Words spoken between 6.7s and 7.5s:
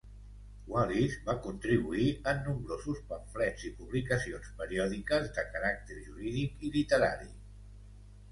literari.